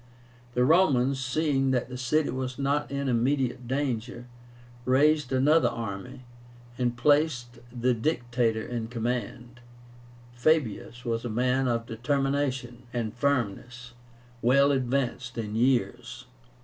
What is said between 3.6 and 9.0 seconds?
danger, raised another army, and placed the Dictator in